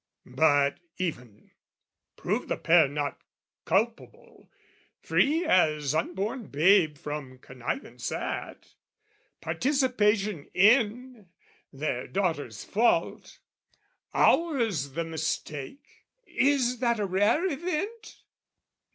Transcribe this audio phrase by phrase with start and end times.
[0.25, 1.51] But even,
[2.15, 3.21] prove the pair not
[3.65, 4.49] culpable,
[4.99, 8.73] Free as unborn babe from connivance at,
[9.41, 11.27] Participation in,
[11.71, 13.37] their daughter's fault:
[14.11, 15.87] Ours the mistake.
[16.25, 18.23] Is that a rare event?